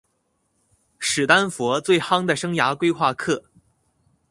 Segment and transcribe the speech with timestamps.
[0.97, 3.43] 史丹佛最夯的生涯規畫課